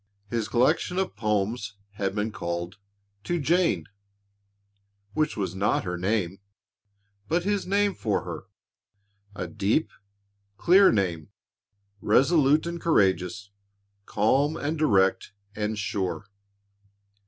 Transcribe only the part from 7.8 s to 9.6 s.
for her a